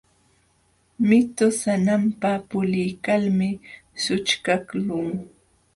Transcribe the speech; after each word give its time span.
Mitu 1.07 1.47
sananpa 1.61 2.31
puliykalmi 2.49 3.49
sućhkaqlun. 4.03 5.07